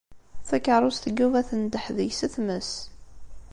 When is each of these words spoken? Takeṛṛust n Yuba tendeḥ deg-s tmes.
Takeṛṛust 0.47 1.03
n 1.13 1.15
Yuba 1.19 1.41
tendeḥ 1.49 1.85
deg-s 1.97 2.21
tmes. 2.33 2.71